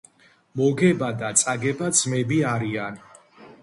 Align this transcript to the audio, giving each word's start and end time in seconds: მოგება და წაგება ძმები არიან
მოგება 0.61 1.11
და 1.21 1.31
წაგება 1.43 1.93
ძმები 2.01 2.43
არიან 2.57 3.03